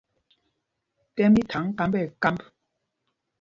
[1.15, 2.37] Tɛ́m í thaŋ kámb nɛ kámb.